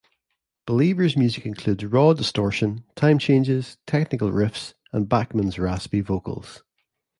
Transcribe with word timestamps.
Believer's 0.65 1.15
music 1.15 1.45
includes 1.45 1.85
raw 1.85 2.13
distortion, 2.13 2.83
time 2.95 3.19
changes, 3.19 3.77
technical 3.85 4.31
riffs 4.31 4.73
and 4.91 5.07
Bachman's 5.07 5.59
raspy 5.59 6.01
vocals. 6.01 6.63